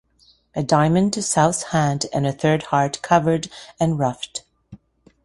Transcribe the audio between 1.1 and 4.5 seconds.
to South's hand, and a third heart covered and ruffed.